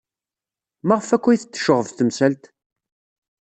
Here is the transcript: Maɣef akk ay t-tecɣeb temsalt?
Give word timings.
Maɣef 0.87 1.07
akk 1.15 1.25
ay 1.27 1.37
t-tecɣeb 1.39 1.87
temsalt? 1.91 2.43